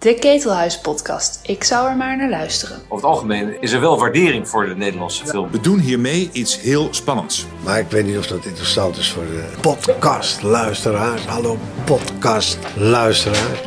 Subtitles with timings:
[0.00, 1.40] De Ketelhuis podcast.
[1.42, 2.76] Ik zou er maar naar luisteren.
[2.76, 5.50] Over het algemeen is er wel waardering voor de Nederlandse film.
[5.50, 7.46] We doen hiermee iets heel spannends.
[7.64, 11.26] Maar ik weet niet of dat interessant is voor de podcastluisteraars.
[11.26, 13.60] Hallo podcastluisteraars.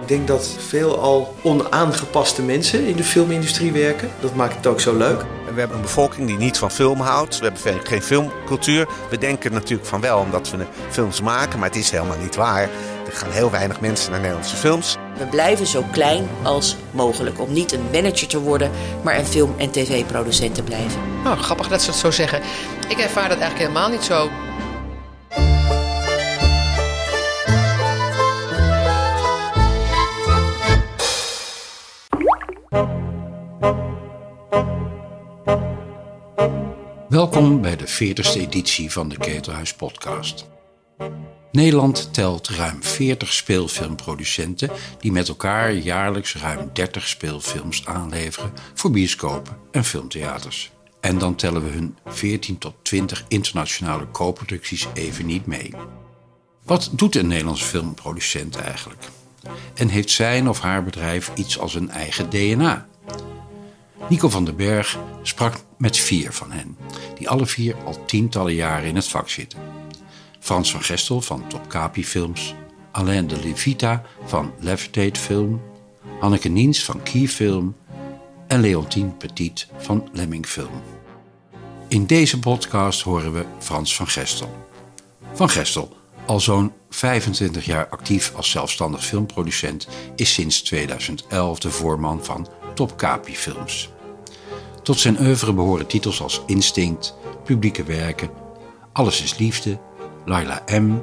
[0.00, 4.10] Ik denk dat veel al onaangepaste mensen in de filmindustrie werken.
[4.20, 5.24] Dat maakt het ook zo leuk.
[5.60, 7.38] We hebben een bevolking die niet van film houdt.
[7.38, 8.88] We hebben geen filmcultuur.
[9.10, 12.62] We denken natuurlijk van wel omdat we films maken, maar het is helemaal niet waar.
[13.06, 14.96] Er gaan heel weinig mensen naar Nederlandse films.
[15.18, 18.70] We blijven zo klein als mogelijk om niet een manager te worden,
[19.02, 21.00] maar een film- en tv-producent te blijven.
[21.24, 22.40] Nou, grappig dat ze het zo zeggen.
[22.88, 24.30] Ik ervaar dat eigenlijk helemaal niet zo.
[37.10, 40.48] Welkom bij de 40ste editie van de Ketelhuis Podcast.
[41.52, 49.56] Nederland telt ruim 40 speelfilmproducenten die met elkaar jaarlijks ruim 30 speelfilms aanleveren voor bioscopen
[49.70, 50.70] en filmtheaters.
[51.00, 55.74] En dan tellen we hun 14 tot 20 internationale co-producties even niet mee.
[56.64, 59.04] Wat doet een Nederlandse filmproducent eigenlijk?
[59.74, 62.88] En heeft zijn of haar bedrijf iets als een eigen DNA?
[64.08, 66.76] Nico van den Berg sprak met vier van hen,
[67.18, 69.58] die alle vier al tientallen jaren in het vak zitten.
[70.38, 72.54] Frans van Gestel van Topkapi Films,
[72.92, 75.62] Alain de Levita van Levitate Film,
[76.20, 77.76] Hanneke Niens van Key Film
[78.46, 80.82] en Leontien Petit van Lemming Film.
[81.88, 84.66] In deze podcast horen we Frans van Gestel.
[85.32, 92.24] Van Gestel, al zo'n 25 jaar actief als zelfstandig filmproducent, is sinds 2011 de voorman
[92.24, 92.48] van
[92.80, 93.90] Topkapi Films.
[94.82, 98.30] Tot zijn oeuvre behoren titels als Instinct, publieke werken,
[98.92, 99.78] Alles is Liefde,
[100.24, 101.02] Laila M.,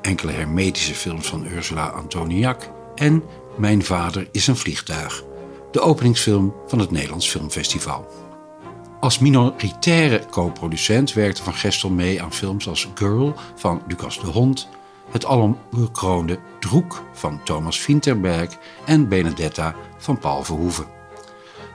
[0.00, 3.22] enkele hermetische films van Ursula Antoniak en
[3.56, 5.24] Mijn Vader is een Vliegtuig,
[5.70, 8.06] de openingsfilm van het Nederlands Filmfestival.
[9.00, 14.68] Als minoritaire co-producent werkte Van Gestel mee aan films als Girl van Lucas de Hond,
[15.10, 20.97] het alombekroonde Droek van Thomas Vinterberg en Benedetta van Paul Verhoeven.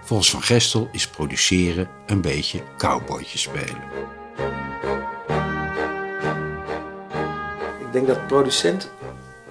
[0.06, 3.82] Volgens Van Gestel is produceren een beetje cowboytje spelen.
[7.80, 8.90] Ik denk dat producent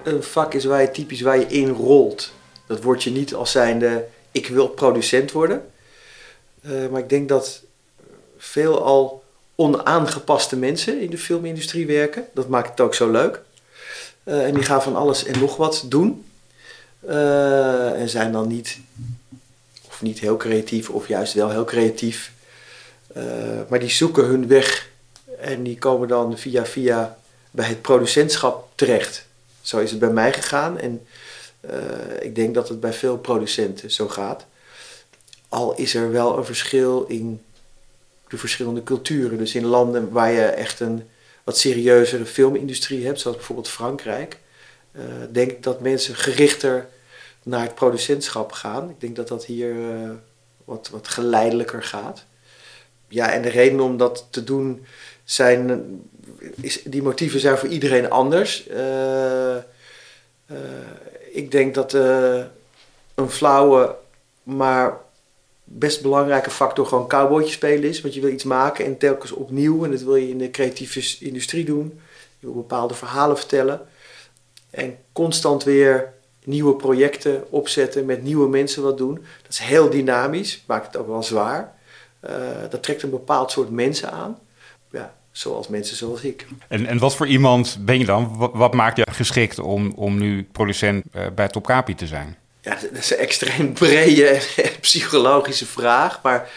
[0.03, 2.31] een vak is waar je typisch waar je in rolt.
[2.67, 5.65] Dat word je niet als zijnde ik wil producent worden.
[6.61, 7.63] Uh, maar ik denk dat
[8.37, 9.23] veel al
[9.55, 12.25] onaangepaste mensen in de filmindustrie werken.
[12.33, 13.41] Dat maakt het ook zo leuk.
[14.23, 16.25] Uh, en die gaan van alles en nog wat doen.
[17.07, 18.79] Uh, en zijn dan niet
[20.03, 22.31] niet heel creatief, of juist wel heel creatief.
[23.17, 23.23] Uh,
[23.67, 24.89] maar die zoeken hun weg
[25.39, 27.17] en die komen dan via via
[27.51, 29.25] bij het producentschap terecht.
[29.61, 31.05] Zo is het bij mij gegaan en
[31.61, 31.71] uh,
[32.19, 34.45] ik denk dat het bij veel producenten zo gaat.
[35.49, 37.41] Al is er wel een verschil in
[38.27, 39.37] de verschillende culturen.
[39.37, 41.09] Dus in landen waar je echt een
[41.43, 44.37] wat serieuzere filmindustrie hebt, zoals bijvoorbeeld Frankrijk,
[44.91, 46.87] uh, denk ik dat mensen gerichter
[47.43, 48.89] naar het producentschap gaan.
[48.89, 50.09] Ik denk dat dat hier uh,
[50.65, 52.25] wat, wat geleidelijker gaat.
[53.07, 54.85] Ja, en de reden om dat te doen
[55.23, 55.85] zijn,
[56.61, 58.67] is, die motieven zijn voor iedereen anders.
[58.67, 60.57] Uh, uh,
[61.31, 63.95] ik denk dat een flauwe,
[64.43, 64.97] maar
[65.63, 68.01] best belangrijke factor gewoon cowboytje spelen is.
[68.01, 69.83] Want je wil iets maken en telkens opnieuw.
[69.83, 71.99] En dat wil je in de creatieve industrie doen.
[72.39, 73.87] Je wil bepaalde verhalen vertellen.
[74.69, 76.12] En constant weer
[76.45, 79.13] nieuwe projecten opzetten, met nieuwe mensen wat doen.
[79.41, 81.75] Dat is heel dynamisch, maakt het ook wel zwaar.
[82.29, 82.31] Uh,
[82.69, 84.39] dat trekt een bepaald soort mensen aan.
[84.91, 86.47] Ja, zoals mensen zoals ik.
[86.67, 88.37] En, en wat voor iemand ben je dan?
[88.37, 92.37] Wat, wat maakt je geschikt om, om nu producent uh, bij Topkapi te zijn?
[92.61, 94.39] Ja, dat is een extreem brede
[94.81, 96.19] psychologische vraag.
[96.21, 96.49] Maar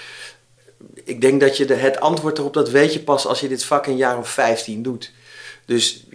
[1.04, 3.64] ik denk dat je de, het antwoord erop, dat weet je pas als je dit
[3.64, 5.12] vak een jaar of 15 doet.
[5.64, 6.06] Dus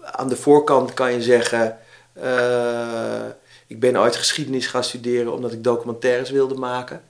[0.00, 1.78] aan de voorkant kan je zeggen
[2.22, 3.26] uh,
[3.66, 7.02] ik ben ooit geschiedenis gaan studeren omdat ik documentaires wilde maken.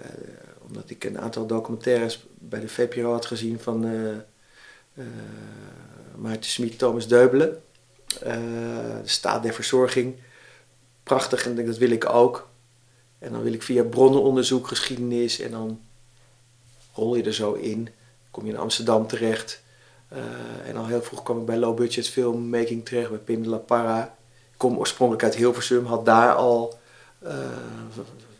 [0.00, 0.06] Uh,
[0.68, 4.16] omdat ik een aantal documentaires bij de VPRO had gezien van uh,
[6.16, 7.62] Maarten Smit, Thomas Deubelen.
[8.20, 10.14] de staat der verzorging.
[11.02, 12.48] Prachtig en dat wil ik ook.
[13.18, 15.80] En dan wil ik via bronnenonderzoek geschiedenis en dan
[16.94, 17.88] rol je er zo in.
[18.30, 19.62] Kom je in Amsterdam terecht.
[20.64, 23.56] en al heel vroeg kwam ik bij low budget filmmaking terecht bij Pim de La
[23.56, 24.18] Parra
[24.60, 26.78] kom oorspronkelijk uit Hilversum, had daar al,
[27.22, 27.30] uh,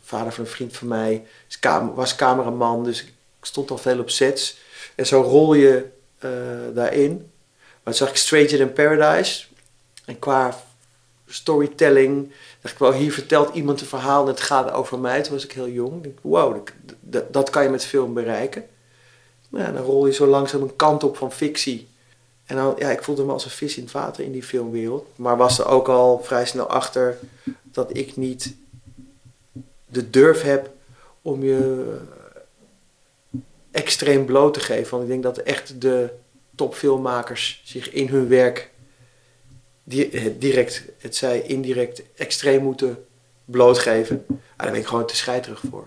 [0.02, 1.26] vader van een vriend van mij,
[1.94, 3.12] was cameraman, dus ik
[3.43, 4.58] stond al veel op sets.
[4.94, 5.87] En zo rol je
[6.25, 6.31] uh,
[6.75, 7.31] daarin.
[7.56, 9.44] Maar toen zag ik Stranger Than Paradise.
[10.05, 10.62] En qua
[11.26, 15.22] storytelling dacht ik wel, hier vertelt iemand een verhaal en het gaat over mij.
[15.22, 16.02] Toen was ik heel jong.
[16.02, 16.67] Dacht, wow,
[17.00, 18.64] dat, dat kan je met film bereiken.
[19.49, 21.88] Nou, dan rol je zo langzaam een kant op van fictie.
[22.50, 25.06] En dan, ja, ik voelde me als een vis in het water in die filmwereld.
[25.17, 27.19] Maar was er ook al vrij snel achter
[27.62, 28.55] dat ik niet
[29.87, 30.70] de durf heb
[31.23, 31.97] om je
[33.70, 34.91] extreem bloot te geven.
[34.91, 36.08] Want ik denk dat echt de
[36.55, 38.70] topfilmmakers zich in hun werk
[40.38, 43.05] direct, het zij indirect, extreem moeten
[43.44, 44.25] blootgeven.
[44.29, 45.87] Ah, daar ben ik gewoon te scheiterig voor.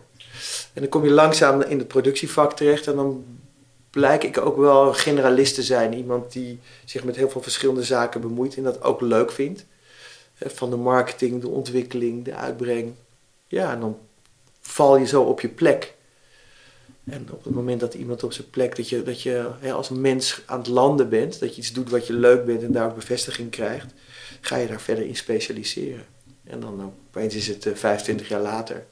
[0.73, 3.25] En dan kom je langzaam in het productievak terecht en dan
[3.93, 5.93] blijk ik ook wel een generalist te zijn.
[5.93, 9.65] Iemand die zich met heel veel verschillende zaken bemoeit en dat ook leuk vindt.
[10.39, 12.93] Van de marketing, de ontwikkeling, de uitbreng.
[13.47, 13.97] Ja, en dan
[14.61, 15.93] val je zo op je plek.
[17.03, 20.41] En op het moment dat iemand op zijn plek, dat je, dat je als mens
[20.45, 22.95] aan het landen bent, dat je iets doet wat je leuk bent en daar ook
[22.95, 23.93] bevestiging krijgt,
[24.41, 26.05] ga je daar verder in specialiseren.
[26.43, 28.85] En dan opeens is het 25 jaar later.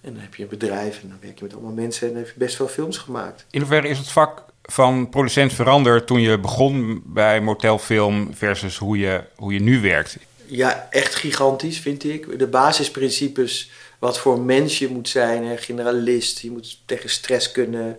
[0.00, 2.26] En dan heb je een bedrijf en dan werk je met allemaal mensen en heb
[2.26, 3.46] je best veel films gemaakt.
[3.50, 8.98] In hoeverre is het vak van producent veranderd toen je begon bij motelfilm versus hoe
[8.98, 10.16] je, hoe je nu werkt?
[10.46, 12.38] Ja, echt gigantisch vind ik.
[12.38, 17.98] De basisprincipes, wat voor mens je moet zijn, hè, generalist, je moet tegen stress kunnen,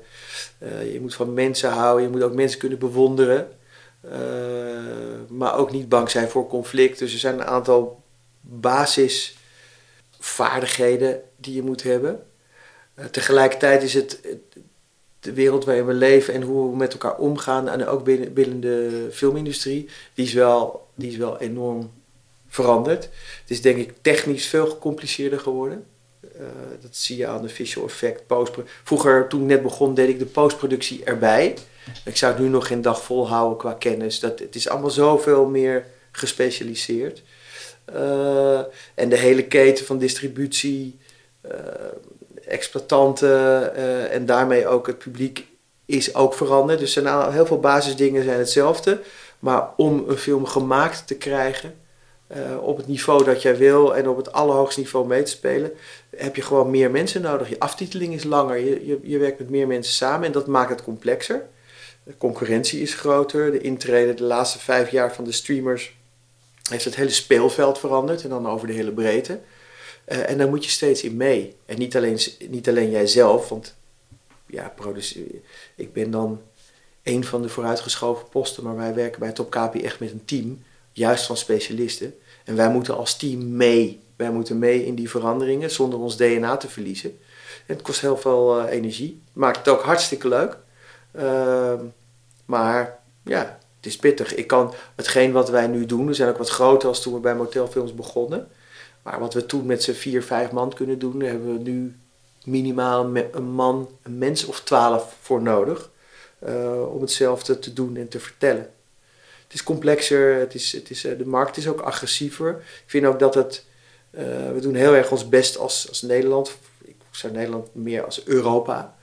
[0.63, 3.47] uh, je moet van mensen houden, je moet ook mensen kunnen bewonderen.
[4.05, 4.11] Uh,
[5.29, 6.99] maar ook niet bang zijn voor conflict.
[6.99, 8.03] Dus er zijn een aantal
[10.27, 12.23] basisvaardigheden die je moet hebben.
[12.99, 14.19] Uh, tegelijkertijd is het
[15.19, 18.59] de wereld waarin we leven en hoe we met elkaar omgaan, en ook binnen, binnen
[18.59, 21.91] de filmindustrie, die is wel, die is wel enorm
[22.47, 23.03] veranderd.
[23.41, 25.85] Het is denk ik technisch veel gecompliceerder geworden.
[26.35, 26.41] Uh,
[26.81, 30.19] dat zie je aan de visual effect, post Vroeger, toen ik net begon, deed ik
[30.19, 31.55] de postproductie erbij.
[32.05, 34.19] Ik zou het nu nog geen dag volhouden qua kennis.
[34.19, 37.21] Dat, het is allemaal zoveel meer gespecialiseerd.
[37.95, 38.59] Uh,
[38.95, 40.99] en de hele keten van distributie,
[41.45, 41.51] uh,
[42.47, 43.75] exploitanten
[44.11, 45.47] en daarmee ook het publiek
[45.85, 46.79] is ook veranderd.
[46.79, 48.99] Dus zijn heel veel basisdingen zijn hetzelfde.
[49.39, 51.75] Maar om een film gemaakt te krijgen,
[52.59, 55.71] op het niveau dat jij wil en op het allerhoogste niveau mee te spelen,
[56.15, 57.49] heb je gewoon meer mensen nodig.
[57.49, 60.69] Je aftiteling is langer, je, je, je werkt met meer mensen samen en dat maakt
[60.69, 61.45] het complexer.
[62.03, 65.96] De concurrentie is groter, de intrede de laatste vijf jaar van de streamers
[66.69, 69.39] heeft het hele speelveld veranderd en dan over de hele breedte.
[70.07, 71.55] Uh, en daar moet je steeds in mee.
[71.65, 72.19] En niet alleen,
[72.49, 73.75] niet alleen jijzelf, want
[74.45, 74.73] ja,
[75.75, 76.41] ik ben dan
[77.03, 81.25] een van de vooruitgeschoven posten, maar wij werken bij Topkapi echt met een team juist
[81.25, 82.13] van specialisten.
[82.43, 84.01] En wij moeten als team mee.
[84.15, 87.09] Wij moeten mee in die veranderingen zonder ons DNA te verliezen.
[87.65, 89.21] En het kost heel veel uh, energie.
[89.33, 90.57] Maakt het ook hartstikke leuk.
[91.15, 91.73] Uh,
[92.45, 94.35] maar ja, is pittig.
[94.35, 97.19] Ik kan hetgeen wat wij nu doen, we zijn ook wat groter als toen we
[97.19, 98.47] bij motelfilms begonnen.
[99.03, 101.95] Maar wat we toen met z'n vier, vijf man kunnen doen, hebben we nu
[102.43, 105.89] minimaal een man, een mens of twaalf voor nodig.
[106.47, 108.69] Uh, om hetzelfde te doen en te vertellen
[109.47, 112.49] het is complexer, het is, het is, eh, de markt is ook agressiever.
[112.49, 113.65] Ik vind ook dat het,
[114.11, 114.21] uh,
[114.53, 116.57] we doen heel erg ons best als, als Nederland.
[116.83, 118.96] Ik zou Nederland meer als Europa.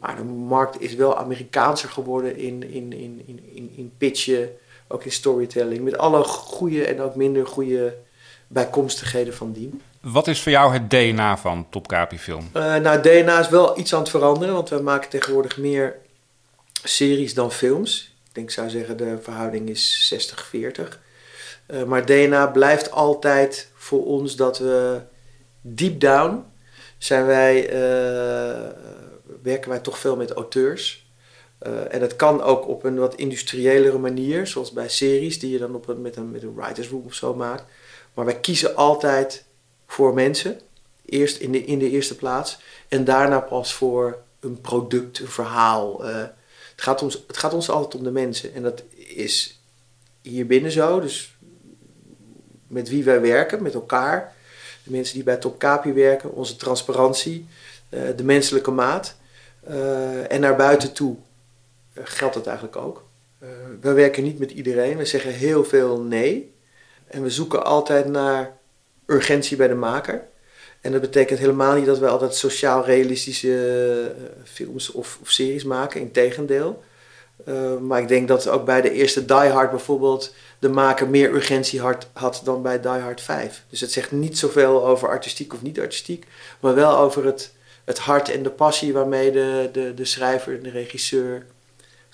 [0.00, 4.50] Maar de markt is wel Amerikaanser geworden in, in, in, in, in pitchen,
[4.88, 5.84] ook in storytelling.
[5.84, 7.96] Met alle goede en ook minder goede
[8.46, 9.80] bijkomstigheden van die.
[10.00, 12.48] Wat is voor jou het DNA van Topkapi Film?
[12.56, 15.96] Uh, nou, DNA is wel iets aan het veranderen, want we maken tegenwoordig meer
[16.82, 18.14] series dan films.
[18.28, 20.14] Ik denk, zou zeggen, de verhouding is
[20.54, 20.82] 60-40.
[21.66, 25.00] Uh, maar DNA blijft altijd voor ons dat we
[25.60, 26.44] deep down
[26.98, 28.68] zijn wij, uh,
[29.44, 31.06] werken wij toch veel met auteurs.
[31.66, 35.58] Uh, en dat kan ook op een wat industriëlere manier, zoals bij series die je
[35.58, 37.64] dan op met, een, met een writers room of zo maakt.
[38.14, 39.44] Maar wij kiezen altijd
[39.86, 40.60] voor mensen,
[41.04, 42.58] eerst in de, in de eerste plaats,
[42.88, 46.02] en daarna pas voor een product, een verhaal.
[46.02, 46.32] Het
[46.76, 48.54] gaat, ons, het gaat ons altijd om de mensen.
[48.54, 49.60] En dat is
[50.22, 51.00] hier binnen zo.
[51.00, 51.36] Dus
[52.66, 54.34] met wie wij werken, met elkaar.
[54.84, 57.46] De mensen die bij Top Capi werken, onze transparantie,
[57.90, 59.16] uh, de menselijke maat.
[59.68, 61.16] Uh, en naar buiten toe
[61.94, 63.04] uh, geldt dat eigenlijk ook.
[63.80, 66.54] we werken niet met iedereen, we zeggen heel veel nee.
[67.06, 68.56] En we zoeken altijd naar
[69.06, 70.26] urgentie bij de maker.
[70.84, 76.00] En dat betekent helemaal niet dat we altijd sociaal-realistische eh, films of, of, series maken,
[76.00, 76.82] integendeel.
[77.48, 81.34] Uh, maar ik denk dat ook bij de eerste Die Hard bijvoorbeeld de maker meer
[81.34, 83.64] urgentie had, had dan bij Die Hard 5.
[83.68, 86.26] Dus het zegt niet zoveel over artistiek of niet artistiek,
[86.60, 87.52] maar wel over het,
[87.84, 91.46] het hart en de passie waarmee de, de, de schrijver en de regisseur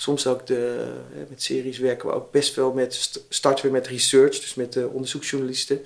[0.00, 0.92] Soms ook de,
[1.28, 4.88] met series werken we ook best wel met, starten we met research, dus met de
[4.88, 5.80] onderzoeksjournalisten.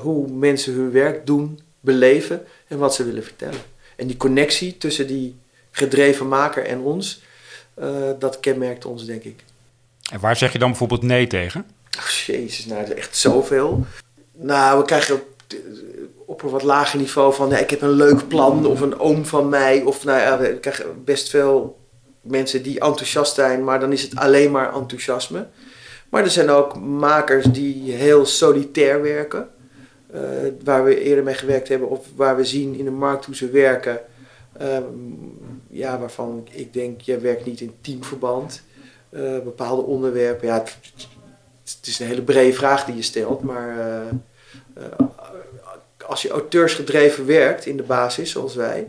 [0.00, 3.60] hoe mensen hun werk doen, beleven en wat ze willen vertellen.
[3.96, 5.36] En die connectie tussen die
[5.70, 7.22] gedreven maker en ons,
[8.18, 9.44] dat kenmerkt ons, denk ik.
[10.10, 11.66] En waar zeg je dan bijvoorbeeld nee tegen?
[11.98, 13.86] Oh, jezus, nou, echt zoveel.
[14.32, 15.22] Nou, we krijgen
[16.36, 17.48] op een wat lager niveau van...
[17.48, 19.82] Nee, ik heb een leuk plan of een oom van mij.
[19.82, 21.78] Of nou ja, we krijgen best veel
[22.20, 23.64] mensen die enthousiast zijn...
[23.64, 25.46] maar dan is het alleen maar enthousiasme.
[26.08, 29.48] Maar er zijn ook makers die heel solitair werken...
[30.14, 30.20] Uh,
[30.64, 31.88] waar we eerder mee gewerkt hebben...
[31.88, 34.00] of waar we zien in de markt hoe ze werken...
[34.62, 34.78] Uh,
[35.68, 38.62] ja, waarvan ik denk, je werkt niet in teamverband...
[39.10, 40.46] Uh, bepaalde onderwerpen.
[40.46, 40.76] Ja, het,
[41.64, 44.84] het, is een hele brede vraag die je stelt, maar uh,
[46.16, 48.86] als je auteursgedreven werkt in de basis, zoals wij,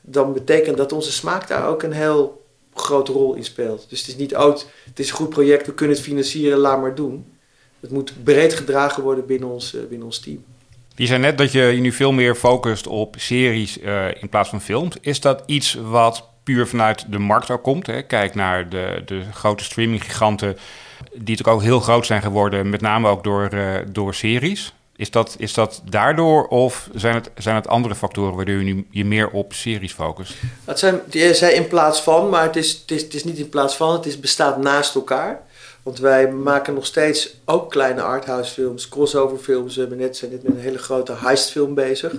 [0.00, 3.86] dan betekent dat onze smaak daar ook een heel grote rol in speelt.
[3.88, 6.80] Dus het is niet oud, het is een goed project, we kunnen het financieren, laat
[6.80, 7.26] maar doen.
[7.80, 10.44] Het moet breed gedragen worden binnen ons, binnen ons team.
[10.94, 13.78] Je zei net dat je je nu veel meer focust op series
[14.20, 14.96] in plaats van films.
[15.00, 17.86] Is dat iets wat puur vanuit de markt ook komt.
[17.86, 18.02] Hè.
[18.02, 20.56] Kijk naar de, de grote streaminggiganten,
[21.10, 24.72] die natuurlijk ook heel groot zijn geworden, met name ook door, uh, door series.
[24.98, 28.86] Is dat, is dat daardoor of zijn het, zijn het andere factoren waardoor je nu
[28.90, 30.34] je meer op series focust?
[30.64, 33.38] Het zijn, je zei in plaats van, maar het is, het, is, het is niet
[33.38, 35.40] in plaats van, het is, bestaat naast elkaar.
[35.82, 39.74] Want wij maken nog steeds ook kleine arthouse films, crossover films.
[39.74, 42.12] We hebben net, zijn net met een hele grote heistfilm bezig.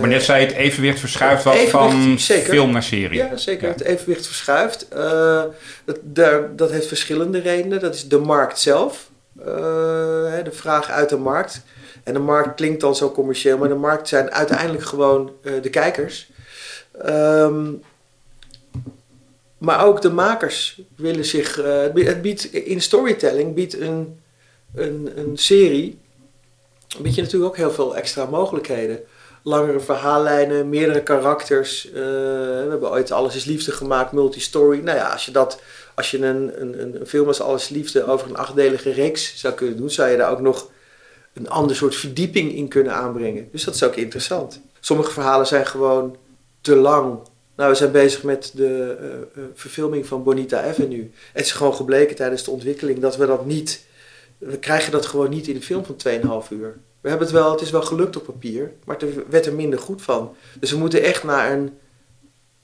[0.00, 3.18] Maar net zei je, het evenwicht verschuift wat van film naar serie.
[3.18, 3.68] Ja, zeker.
[3.68, 4.86] Het evenwicht verschuift.
[4.96, 5.42] Uh,
[5.84, 7.80] dat, daar, dat heeft verschillende redenen.
[7.80, 9.10] Dat is de markt zelf.
[9.38, 9.44] Uh,
[10.44, 11.62] de vraag uit de markt.
[12.08, 15.70] En de markt klinkt dan zo commercieel, maar de markt zijn uiteindelijk gewoon uh, de
[15.70, 16.30] kijkers.
[17.06, 17.82] Um,
[19.58, 21.58] maar ook de makers willen zich.
[21.58, 24.20] Uh, het biedt, in storytelling biedt een,
[24.74, 25.98] een, een serie.
[26.98, 29.00] biedt je natuurlijk ook heel veel extra mogelijkheden.
[29.42, 31.86] Langere verhaallijnen, meerdere karakters.
[31.86, 34.78] Uh, we hebben ooit Alles is Liefde gemaakt, multistory.
[34.78, 35.60] Nou ja, als je, dat,
[35.94, 39.54] als je een, een, een film als Alles is Liefde over een achtdelige reeks zou
[39.54, 40.70] kunnen doen, zou je daar ook nog
[41.38, 43.48] een ander soort verdieping in kunnen aanbrengen.
[43.52, 44.60] Dus dat is ook interessant.
[44.80, 46.16] Sommige verhalen zijn gewoon
[46.60, 47.18] te lang
[47.58, 48.98] nou, we zijn bezig met de
[49.36, 51.10] uh, verfilming van Bonita Avenue.
[51.32, 53.84] Het is gewoon gebleken tijdens de ontwikkeling dat we dat niet...
[54.38, 55.96] We krijgen dat gewoon niet in een film van
[56.44, 56.76] 2,5 uur.
[57.00, 59.78] We hebben het wel, het is wel gelukt op papier, maar het werd er minder
[59.78, 60.34] goed van.
[60.60, 61.78] Dus we moeten echt naar een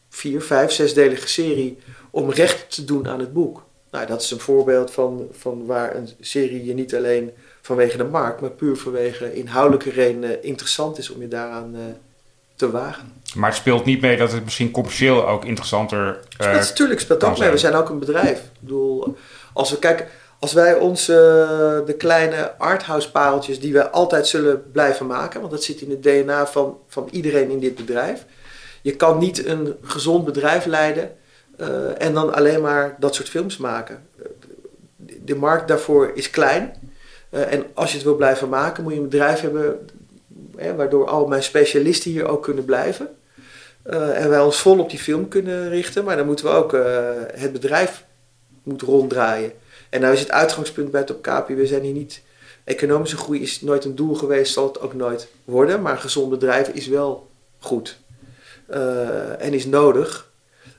[0.08, 1.78] vier, vijf, zesdelige serie
[2.10, 3.64] om recht te doen aan het boek.
[3.90, 7.30] Nou, dat is een voorbeeld van, van waar een serie je niet alleen
[7.64, 11.80] vanwege de markt, maar puur vanwege inhoudelijke redenen interessant is om je daaraan uh,
[12.56, 13.12] te wagen.
[13.34, 16.68] Maar het speelt niet mee dat het misschien commercieel ook interessanter uh, is.
[16.68, 17.50] Natuurlijk speelt ook mee.
[17.50, 18.38] We zijn ook een bedrijf.
[18.38, 19.16] Ik bedoel,
[19.52, 20.06] als we kijken,
[20.38, 21.12] als wij onze
[21.86, 26.02] de kleine arthouse pareltjes die we altijd zullen blijven maken, want dat zit in het
[26.02, 28.24] DNA van, van iedereen in dit bedrijf.
[28.82, 31.16] Je kan niet een gezond bedrijf leiden
[31.60, 34.06] uh, en dan alleen maar dat soort films maken.
[34.96, 36.92] De markt daarvoor is klein.
[37.34, 39.86] Uh, en als je het wil blijven maken, moet je een bedrijf hebben
[40.76, 43.08] waardoor al mijn specialisten hier ook kunnen blijven.
[43.86, 46.72] Uh, en wij ons vol op die film kunnen richten, maar dan moeten we ook
[46.72, 46.82] uh,
[47.34, 48.04] het bedrijf
[48.62, 49.52] moet ronddraaien.
[49.90, 52.22] En nou is het uitgangspunt bij Top Capi, we zijn hier niet...
[52.64, 55.82] Economische groei is nooit een doel geweest, zal het ook nooit worden.
[55.82, 57.98] Maar een gezond bedrijf is wel goed.
[59.38, 60.30] En is nodig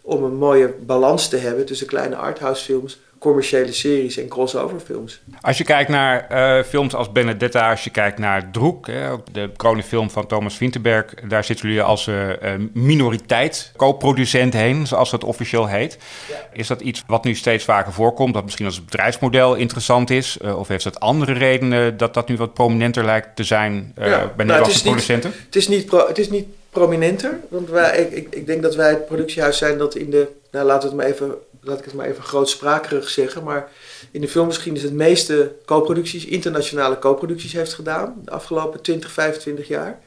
[0.01, 5.21] om een mooie balans te hebben tussen kleine arthouse films commerciële series en crossover films.
[5.41, 9.83] Als je kijkt naar uh, films als Benedetta, als je kijkt naar Droek, hè, de
[9.83, 12.29] film van Thomas Vinterberg, daar zitten jullie als uh,
[12.73, 15.97] minoriteit co-producent heen, zoals dat officieel heet.
[16.29, 16.35] Ja.
[16.53, 20.37] Is dat iets wat nu steeds vaker voorkomt, dat misschien als bedrijfsmodel interessant is?
[20.41, 24.03] Uh, of heeft dat andere redenen dat dat nu wat prominenter lijkt te zijn ja.
[24.03, 25.29] bij nou, Nederlandse producenten?
[25.29, 28.61] Niet, het, is niet pro, het is niet prominenter, want wij, ik, ik, ik denk
[28.61, 31.79] dat wij het productiehuis zijn dat in de, nou laten we het maar even laat
[31.79, 33.71] ik het maar even grootsprakerig zeggen, maar
[34.11, 39.99] in de filmgeschiedenis het meeste co-producties, internationale co-producties heeft gedaan de afgelopen 20, 25 jaar.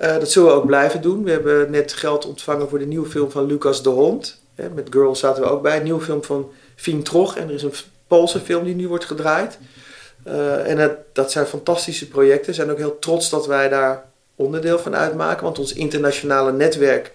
[0.00, 1.24] Uh, dat zullen we ook blijven doen.
[1.24, 4.40] We hebben net geld ontvangen voor de nieuwe film van Lucas de Hond.
[4.54, 5.76] Hè, met Girls zaten we ook bij.
[5.76, 7.36] Een nieuwe film van Fien Trog.
[7.36, 7.72] En er is een
[8.06, 9.58] Poolse film die nu wordt gedraaid.
[10.26, 12.46] Uh, en het, dat zijn fantastische projecten.
[12.46, 15.44] We zijn ook heel trots dat wij daar onderdeel van uitmaken.
[15.44, 17.12] Want ons internationale netwerk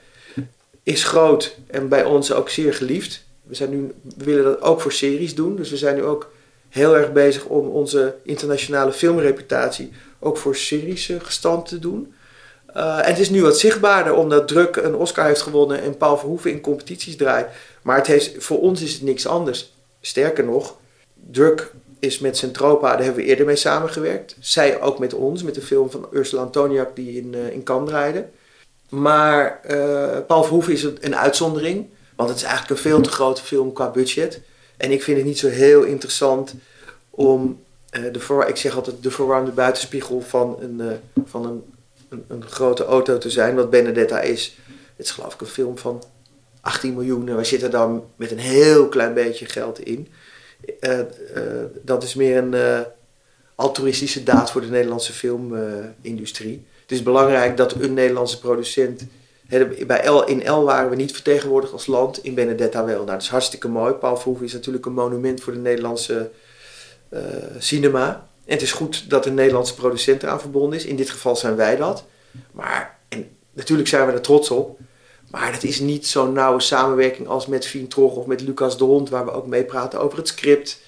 [0.87, 4.81] is groot en bij ons ook zeer geliefd we, zijn nu, we willen dat ook
[4.81, 5.55] voor series doen.
[5.55, 6.31] Dus we zijn nu ook
[6.69, 12.13] heel erg bezig om onze internationale filmreputatie ook voor series uh, gestand te doen.
[12.75, 16.17] Uh, en het is nu wat zichtbaarder omdat Druk een Oscar heeft gewonnen en Paul
[16.17, 17.47] Verhoeven in competities draait.
[17.81, 19.73] Maar het heeft, voor ons is het niks anders.
[20.01, 20.77] Sterker nog,
[21.31, 24.35] Druk is met Centropa, daar hebben we eerder mee samengewerkt.
[24.39, 27.89] Zij ook met ons, met de film van Ursula Antoniak die in, uh, in Cannes
[27.89, 28.25] draaide.
[28.89, 33.43] Maar uh, Paul Verhoeven is een uitzondering, want het is eigenlijk een veel te grote
[33.43, 34.41] film qua budget.
[34.77, 36.53] En ik vind het niet zo heel interessant
[37.09, 41.63] om uh, de voor, ik zeg altijd de verwarmde buitenspiegel van een, uh, van een,
[42.27, 44.57] een, grote auto te zijn, wat Benedetta is.
[44.95, 46.03] Het is geloof ik een film van
[46.61, 50.07] 18 miljoen en wij zitten dan met een heel klein beetje geld in.
[51.81, 52.85] Dat is meer een
[53.55, 56.65] altruïstische daad voor de Nederlandse filmindustrie.
[56.87, 59.07] Het is belangrijk dat een Nederlandse producent
[59.87, 62.95] bij L, in L waren we niet vertegenwoordigd als land, in Benedetta wel.
[62.95, 63.93] Nou, dat is hartstikke mooi.
[63.93, 66.29] Paul Verhoeven is natuurlijk een monument voor de Nederlandse
[67.09, 67.19] uh,
[67.57, 68.27] cinema.
[68.45, 70.85] En het is goed dat een Nederlandse producent eraan verbonden is.
[70.85, 72.05] In dit geval zijn wij dat.
[72.51, 74.79] Maar en natuurlijk zijn we er trots op.
[75.31, 78.83] Maar het is niet zo'n nauwe samenwerking als met Fien Trog of met Lucas de
[78.83, 80.81] Hond, waar we ook mee praten over het script.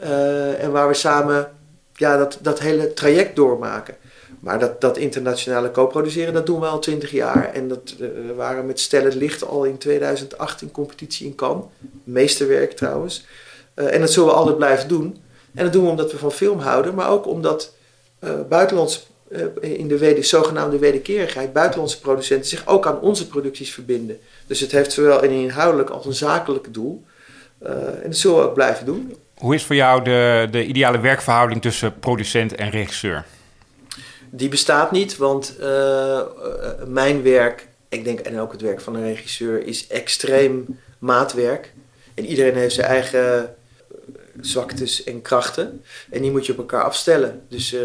[0.00, 1.50] Uh, en waar we samen
[1.94, 3.96] ja, dat, dat hele traject doormaken.
[4.44, 7.52] Maar dat, dat internationale co-produceren, dat doen we al twintig jaar.
[7.52, 11.64] En dat uh, waren met Stel het Licht al in 2008 in competitie in Cannes.
[12.04, 13.26] Meesterwerk trouwens.
[13.74, 15.16] Uh, en dat zullen we altijd blijven doen.
[15.54, 17.74] En dat doen we omdat we van film houden, maar ook omdat
[18.24, 19.06] uh, buitenlands,
[19.60, 24.18] in de weder, zogenaamde wederkerigheid, buitenlandse producenten zich ook aan onze producties verbinden.
[24.46, 27.04] Dus het heeft zowel een inhoudelijk als een zakelijk doel.
[27.58, 29.16] en dat zullen we ook blijven doen.
[29.34, 33.24] Hoe is voor jou de, de ideale werkverhouding tussen producent en regisseur?
[34.36, 36.20] Die bestaat niet, want uh,
[36.86, 41.72] mijn werk, ik denk en ook het werk van een regisseur, is extreem maatwerk.
[42.14, 43.54] En iedereen heeft zijn eigen
[44.40, 45.82] zwaktes en krachten.
[46.10, 47.42] En die moet je op elkaar afstellen.
[47.48, 47.76] Dus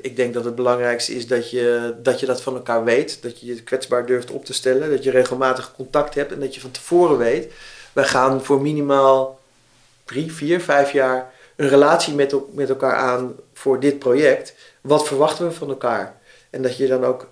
[0.00, 3.22] ik denk dat het belangrijkste is dat je, dat je dat van elkaar weet.
[3.22, 4.90] Dat je je kwetsbaar durft op te stellen.
[4.90, 7.52] Dat je regelmatig contact hebt en dat je van tevoren weet.
[7.92, 9.40] Wij gaan voor minimaal
[10.04, 14.54] drie, vier, vijf jaar een relatie met, met elkaar aan voor dit project.
[14.86, 16.20] Wat verwachten we van elkaar?
[16.50, 17.28] En dat je dan ook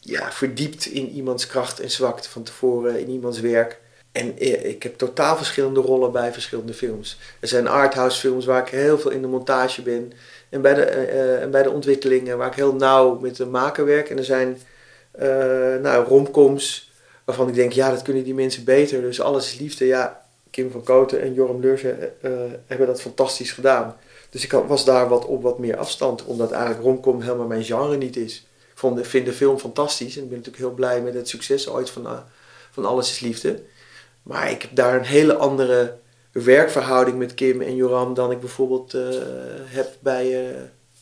[0.00, 3.80] ja, verdiept in iemands kracht en zwakte van tevoren, in iemands werk.
[4.12, 7.18] En ik heb totaal verschillende rollen bij verschillende films.
[7.40, 10.12] Er zijn arthouse films waar ik heel veel in de montage ben.
[10.48, 13.84] En bij de, uh, en bij de ontwikkelingen waar ik heel nauw met de maker
[13.84, 14.10] werk.
[14.10, 14.58] En er zijn
[15.20, 15.24] uh,
[15.82, 16.92] nou, romcoms
[17.24, 19.00] waarvan ik denk, ja, dat kunnen die mensen beter.
[19.00, 19.86] Dus alles is liefde.
[19.86, 22.30] Ja, Kim van Koten en Joram Leurse uh,
[22.66, 23.96] hebben dat fantastisch gedaan.
[24.30, 27.96] Dus ik was daar wat op wat meer afstand, omdat eigenlijk romcom helemaal mijn genre
[27.96, 28.46] niet is.
[28.70, 31.68] Ik vond, vind de film fantastisch en ik ben natuurlijk heel blij met het succes
[31.68, 32.06] ooit van,
[32.70, 33.62] van Alles is Liefde.
[34.22, 35.96] Maar ik heb daar een hele andere
[36.32, 39.02] werkverhouding met Kim en Joram dan ik bijvoorbeeld uh,
[39.64, 40.56] heb bij uh,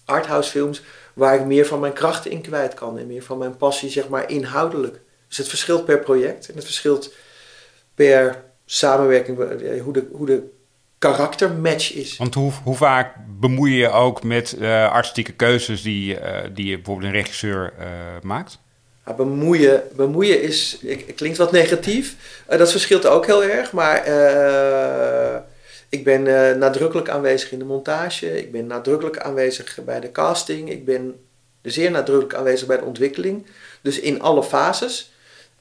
[0.05, 0.83] arthouse films,
[1.15, 4.09] waar ik meer van mijn krachten in kwijt kan en meer van mijn passie, zeg
[4.09, 5.01] maar, inhoudelijk.
[5.29, 7.13] Dus het verschilt per project en het verschilt
[7.95, 9.39] per samenwerking,
[9.83, 10.43] hoe de, hoe de
[10.99, 12.17] karaktermatch is.
[12.17, 16.77] Want hoe, hoe vaak bemoei je je ook met uh, artistieke keuzes die, uh, die
[16.77, 17.87] bijvoorbeeld een regisseur uh,
[18.23, 18.59] maakt?
[19.07, 20.79] Ja, bemoeien, bemoeien is,
[21.15, 22.17] klinkt wat negatief.
[22.47, 24.07] dat verschilt ook heel erg, maar
[25.89, 26.23] ik ben
[26.59, 28.39] nadrukkelijk aanwezig in de montage.
[28.39, 30.71] Ik ben nadrukkelijk aanwezig bij de casting.
[30.71, 31.21] Ik ben
[31.63, 33.47] zeer nadrukkelijk aanwezig bij de ontwikkeling.
[33.81, 35.13] Dus in alle fases.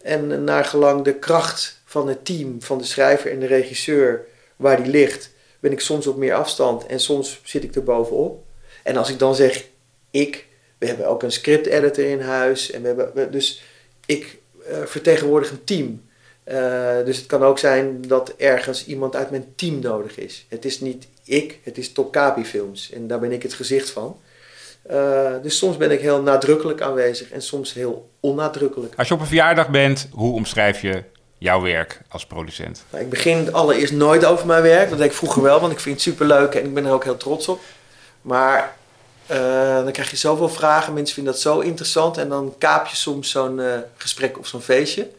[0.02, 4.26] En naar gelang de kracht van het team, van de schrijver en de regisseur
[4.58, 8.44] waar die ligt, ben ik soms op meer afstand en soms zit ik er bovenop.
[8.84, 9.66] En als ik dan zeg
[10.12, 10.46] ik,
[10.78, 12.72] we hebben ook een script editor in huis.
[12.72, 13.64] En we hebben, dus
[14.06, 14.38] ik
[14.70, 16.06] uh, vertegenwoordig een team.
[16.46, 20.46] Uh, dus het kan ook zijn dat ergens iemand uit mijn team nodig is.
[20.50, 22.92] Het is niet ik, het is Tokapi Films.
[22.92, 24.20] En daar ben ik het gezicht van.
[24.92, 28.94] Uh, dus soms ben ik heel nadrukkelijk aanwezig en soms heel onnadrukkelijk.
[28.98, 31.04] Als je op een verjaardag bent, hoe omschrijf je
[31.38, 32.84] jouw werk als producent?
[32.90, 34.90] Nou, ik begin allereerst nooit over mijn werk.
[34.90, 37.04] Dat deed ik vroeger wel, want ik vind het superleuk en ik ben er ook
[37.04, 37.62] heel trots op.
[38.22, 38.76] Maar
[39.32, 42.18] uh, dan krijg je zoveel vragen, mensen vinden dat zo interessant.
[42.18, 45.10] En dan kaap je soms zo'n uh, gesprek of zo'n feestje.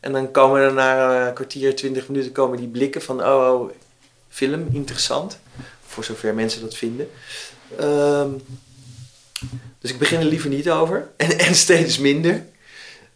[0.00, 3.24] En dan komen er na een kwartier, twintig minuten komen die blikken van...
[3.24, 3.70] oh, oh
[4.28, 5.38] film, interessant.
[5.86, 7.10] Voor zover mensen dat vinden.
[7.80, 8.42] Um,
[9.78, 11.08] dus ik begin er liever niet over.
[11.16, 12.44] En, en steeds minder.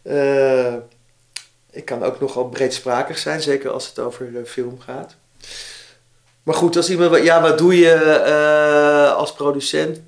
[0.03, 0.73] Uh,
[1.77, 5.15] ik kan ook nogal breedsprakig zijn, zeker als het over film gaat.
[6.43, 10.01] Maar goed, als iemand, ja, wat doe je uh, als producent?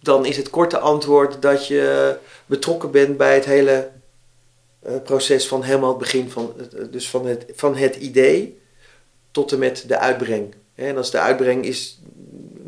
[0.00, 3.90] Dan is het korte antwoord dat je betrokken bent bij het hele
[4.86, 6.54] uh, proces van helemaal het begin van,
[6.90, 8.60] dus van, het, van het idee
[9.30, 10.54] tot en met de uitbreng.
[10.74, 12.00] En als de uitbreng is,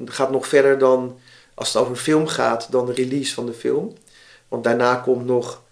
[0.05, 1.19] gaat nog verder dan
[1.55, 3.93] als het over film gaat, dan de release van de film.
[4.49, 5.63] Want daarna komt nog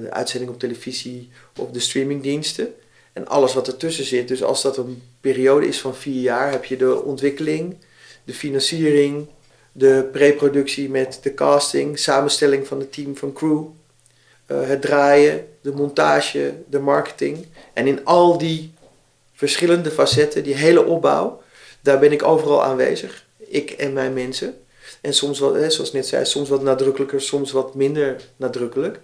[0.00, 2.74] de uitzending op televisie of de streamingdiensten.
[3.12, 4.28] En alles wat ertussen zit.
[4.28, 7.76] Dus als dat een periode is van vier jaar, heb je de ontwikkeling,
[8.24, 9.26] de financiering,
[9.72, 13.64] de preproductie met de casting, samenstelling van het team van crew,
[14.46, 17.46] eh, het draaien, de montage, de marketing.
[17.72, 18.72] En in al die
[19.32, 21.42] verschillende facetten, die hele opbouw,
[21.80, 23.26] daar ben ik overal aanwezig.
[23.36, 24.56] Ik en mijn mensen.
[25.00, 29.00] En soms wat, zoals net zei, soms wat nadrukkelijker, soms wat minder nadrukkelijk.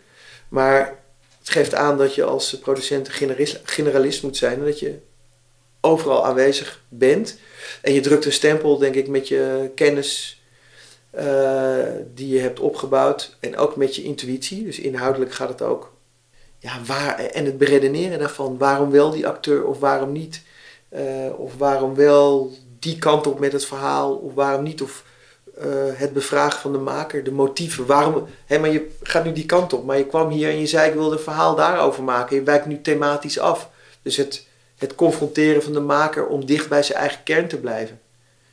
[0.48, 0.98] Maar
[1.38, 3.08] het geeft aan dat je als producent
[3.64, 4.98] generalist, moet zijn en dat je
[5.80, 7.38] overal aanwezig bent.
[7.82, 10.42] En je drukt een stempel, denk ik, met je kennis
[11.14, 11.84] uh,
[12.14, 14.64] die je hebt opgebouwd en ook met je intuïtie.
[14.64, 15.92] Dus inhoudelijk gaat het ook.
[16.58, 18.58] Ja, waar, en het beredeneren daarvan.
[18.58, 20.42] Waarom wel die acteur of waarom niet?
[20.90, 21.00] Uh,
[21.40, 24.82] of waarom wel die kant op met het verhaal of waarom niet?
[24.82, 25.04] Of
[25.64, 27.86] uh, het bevragen van de maker, de motieven.
[27.86, 30.66] Waarom, hè, maar je gaat nu die kant op, maar je kwam hier en je
[30.66, 32.36] zei ik wilde een verhaal daarover maken.
[32.36, 33.70] Je wijkt nu thematisch af.
[34.02, 34.46] Dus het,
[34.78, 38.00] het confronteren van de maker om dicht bij zijn eigen kern te blijven.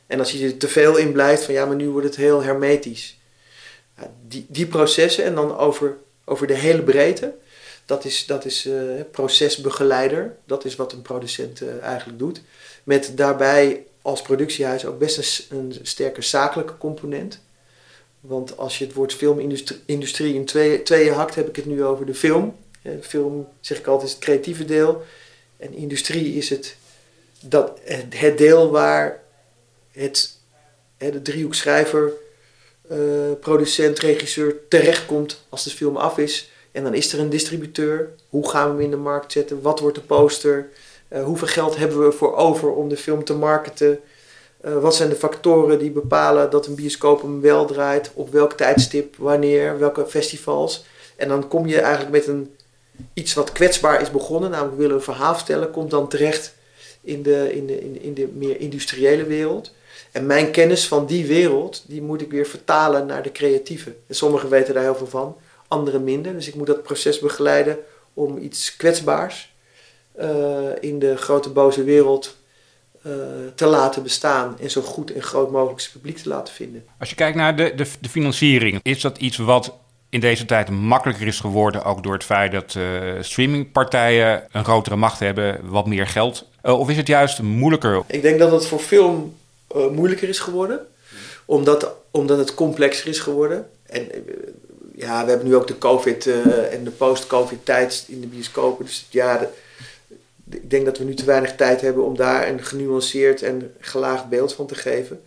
[0.06, 2.42] En als je er te veel in blijft, van ja, maar nu wordt het heel
[2.42, 3.18] hermetisch.
[4.28, 7.34] Die, die processen en dan over, over de hele breedte,
[7.86, 10.36] dat is, dat is uh, procesbegeleider.
[10.44, 12.42] Dat is wat een producent uh, eigenlijk doet.
[12.84, 17.40] Met daarbij als productiehuis ook best een, sterke zakelijke component.
[18.20, 22.06] Want als je het woord filmindustrie in twee, tweeën hakt, heb ik het nu over
[22.06, 22.56] de film.
[23.00, 25.04] film, zeg ik altijd, is het creatieve deel.
[25.56, 26.76] En industrie is het,
[27.40, 29.22] dat, het deel waar
[29.92, 30.38] het,
[30.96, 32.12] de driehoek schrijver,
[32.90, 32.98] uh,
[33.40, 36.50] producent, regisseur terechtkomt als de film af is.
[36.72, 38.10] En dan is er een distributeur.
[38.28, 39.62] Hoe gaan we hem in de markt zetten?
[39.62, 40.70] Wat wordt de poster?
[41.12, 44.00] Uh, hoeveel geld hebben we voor over om de film te marketen?
[44.64, 48.10] Uh, wat zijn de factoren die bepalen dat een bioscoop hem wel draait?
[48.14, 50.84] Op welk tijdstip, wanneer, welke festivals?
[51.16, 52.54] En dan kom je eigenlijk met een,
[53.12, 56.54] iets wat kwetsbaar is begonnen, namelijk we willen een verhaal vertellen, komt dan terecht
[57.00, 59.72] in de, in de, in de, in de meer industriële wereld.
[60.12, 63.94] En mijn kennis van die wereld, die moet ik weer vertalen naar de creatieve.
[64.06, 65.36] En sommigen weten daar heel veel van,
[65.68, 66.32] anderen minder.
[66.32, 67.78] Dus ik moet dat proces begeleiden
[68.14, 69.54] om iets kwetsbaars
[70.80, 72.36] in de grote boze wereld
[73.06, 73.12] uh,
[73.54, 76.84] te laten bestaan en zo goed en groot mogelijk publiek te laten vinden.
[76.98, 79.74] Als je kijkt naar de, de, de, financiering, is dat iets wat
[80.08, 84.96] in deze tijd makkelijker is geworden, ook door het feit dat uh, streamingpartijen een grotere
[84.96, 86.48] macht hebben, wat meer geld?
[86.62, 88.02] of is het juist moeilijker?
[88.06, 89.36] Ik denk dat het voor film
[89.92, 90.86] moeilijker is geworden,
[91.44, 93.68] omdat, omdat het complexer is geworden.
[93.86, 94.08] En
[94.94, 96.26] ja, we hebben nu ook de COVID
[96.70, 98.84] en de post-COVID tijd in de bioscopen.
[98.84, 99.48] Dus ja, de,
[100.50, 104.28] ik denk dat we nu te weinig tijd hebben om daar een genuanceerd en gelaagd
[104.28, 105.20] beeld van te geven.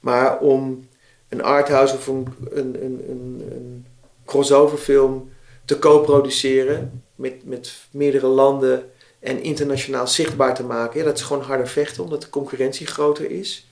[0.00, 0.88] Maar om
[1.28, 3.04] een arthouse of een, een, een,
[3.50, 3.86] een
[4.24, 5.30] crossover film
[5.64, 11.42] te co-produceren met, met meerdere landen en internationaal zichtbaar te maken, ja, dat is gewoon
[11.42, 13.68] harder vechten omdat de concurrentie groter is.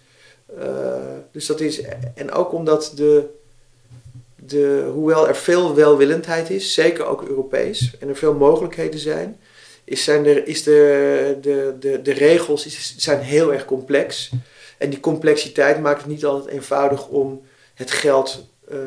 [0.59, 0.65] Uh,
[1.33, 1.81] dus dat is,
[2.15, 3.25] en ook omdat de,
[4.35, 9.41] de, hoewel er veel welwillendheid is, zeker ook Europees, en er veel mogelijkheden zijn,
[9.89, 14.31] is, zijn er, is de, de, de, de regels is, zijn heel erg complex.
[14.79, 17.43] En die complexiteit maakt het niet altijd eenvoudig om
[17.75, 18.79] het geld uh,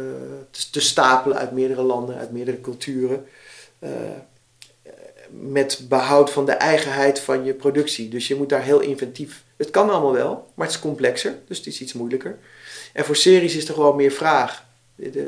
[0.71, 3.25] te, stapelen uit meerdere landen, uit meerdere culturen.
[3.79, 3.89] Uh,
[5.29, 8.09] met behoud van de eigenheid van je productie.
[8.09, 9.43] Dus je moet daar heel inventief.
[9.55, 12.37] Het kan allemaal wel, maar het is complexer, dus het is iets moeilijker.
[12.93, 14.65] En voor series is er gewoon meer vraag.
[14.95, 15.25] De,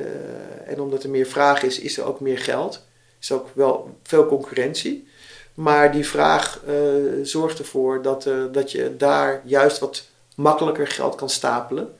[0.65, 2.85] en omdat er meer vraag is, is er ook meer geld.
[3.21, 5.07] Is ook wel veel concurrentie.
[5.53, 6.73] Maar die vraag uh,
[7.23, 10.03] zorgt ervoor dat, uh, dat je daar juist wat
[10.35, 11.93] makkelijker geld kan stapelen.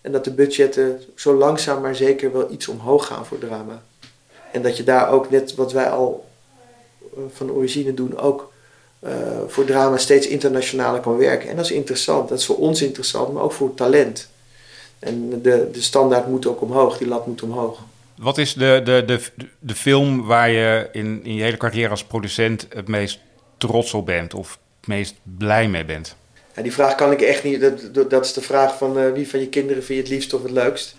[0.00, 3.82] En dat de budgetten zo langzaam maar zeker wel iets omhoog gaan voor drama.
[4.52, 6.28] En dat je daar ook, net wat wij al
[7.16, 8.52] uh, van origine doen, ook
[9.46, 11.48] voor drama steeds internationaler kan werken.
[11.48, 12.28] En dat is interessant.
[12.28, 14.28] Dat is voor ons interessant, maar ook voor talent.
[14.98, 17.78] En de, de standaard moet ook omhoog, die lat moet omhoog.
[18.20, 19.20] Wat is de, de, de,
[19.58, 23.20] de film waar je in, in je hele carrière als producent het meest
[23.56, 26.16] trots op bent of het meest blij mee bent?
[26.62, 27.60] Die vraag kan ik echt niet.
[27.60, 30.34] Dat, dat is de vraag van uh, wie van je kinderen vind je het liefst
[30.34, 30.96] of het leukst.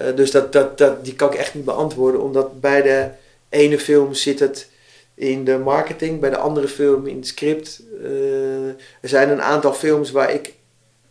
[0.00, 3.08] Uh, dus dat, dat, dat, die kan ik echt niet beantwoorden, omdat bij de
[3.48, 4.70] ene film zit het
[5.14, 7.82] in de marketing, bij de andere film in het script.
[8.02, 8.68] Uh,
[9.00, 10.54] er zijn een aantal films waar ik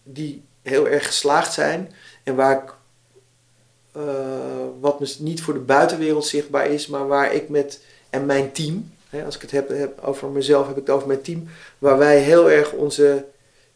[0.04, 1.92] die heel erg geslaagd zijn
[2.24, 2.74] en waar ik
[3.98, 4.04] uh,
[4.80, 7.80] wat niet voor de buitenwereld zichtbaar is, maar waar ik met
[8.10, 11.22] en mijn team, hè, als ik het heb, over mezelf, heb ik het over mijn
[11.22, 13.26] team, waar wij heel erg onze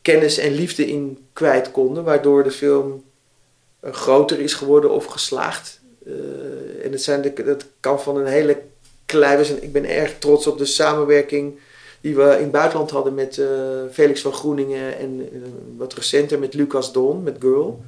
[0.01, 3.03] kennis en liefde in kwijt konden, waardoor de film
[3.83, 5.79] uh, groter is geworden of geslaagd.
[6.07, 8.61] Uh, en het zijn de, dat kan van een hele
[9.05, 9.61] kleine.
[9.61, 11.59] Ik ben erg trots op de samenwerking
[12.01, 13.41] die we in het buitenland hadden met
[13.91, 15.29] Felix van Groeningen en
[15.77, 17.83] wat recenter met Lucas Don, met Girl.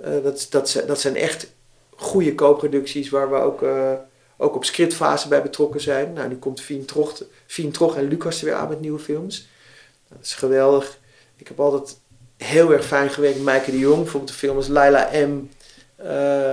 [0.00, 1.46] Uh, dat, dat, dat zijn echt
[1.96, 3.64] goede co-producties waar we ook,
[4.36, 6.12] ook op scriptfase bij betrokken zijn.
[6.12, 9.48] Nou, nu komt Fien Trog, Fien Trog en Lucas er weer aan met nieuwe films.
[10.08, 10.98] Dat is geweldig.
[11.36, 11.96] Ik heb altijd
[12.36, 14.02] heel erg fijn gewerkt met Maaike de Jong.
[14.02, 15.48] Bijvoorbeeld de film als Laila M.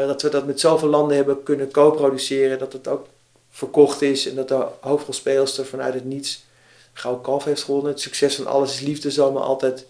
[0.07, 2.59] dat we dat met zoveel landen hebben kunnen co-produceren.
[2.59, 3.07] Dat het ook
[3.49, 6.45] verkocht is en dat de hoofdrolspeelster vanuit het niets
[6.93, 7.91] Gouden Kalf heeft gewonnen.
[7.91, 9.85] Het succes van Alles is Liefde zal me altijd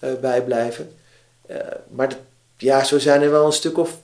[0.00, 0.92] uh, bijblijven.
[1.90, 2.16] Maar
[2.56, 3.98] ja, zo zijn er wel een stuk of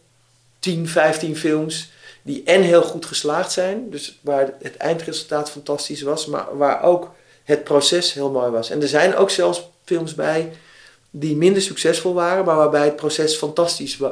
[0.64, 1.90] 10, 15 films
[2.22, 7.14] die en heel goed geslaagd zijn, dus waar het eindresultaat fantastisch was, maar waar ook
[7.42, 8.70] het proces heel mooi was.
[8.70, 10.52] En er zijn ook zelfs films bij
[11.10, 14.08] die minder succesvol waren, maar waarbij het proces fantastisch uh,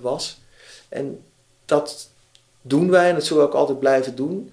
[0.00, 0.40] was.
[0.88, 1.24] En
[1.64, 2.08] dat
[2.62, 4.52] doen wij en dat zullen we ook altijd blijven doen.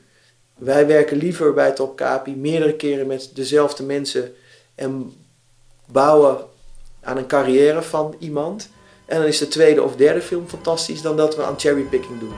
[0.55, 4.33] Wij werken liever bij Top Capi meerdere keren met dezelfde mensen
[4.75, 5.13] en
[5.85, 6.37] bouwen
[7.01, 8.69] aan een carrière van iemand.
[9.09, 12.33] En dan is de tweede of derde film fantastisch dan dat we aan cherrypicking doen.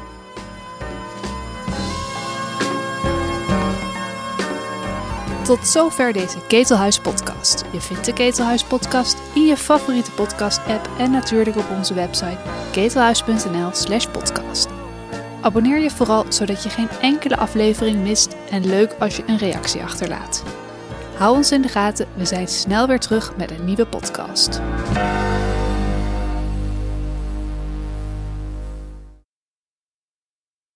[5.44, 7.64] Tot zover deze Ketelhuis podcast.
[7.72, 12.38] Je vindt de Ketelhuis podcast in je favoriete podcast app en natuurlijk op onze website
[12.72, 14.68] ketelhuis.nl/podcast.
[15.42, 19.82] Abonneer je vooral zodat je geen enkele aflevering mist en leuk als je een reactie
[19.82, 20.44] achterlaat.
[21.16, 24.62] Hou ons in de gaten, we zijn snel weer terug met een nieuwe podcast.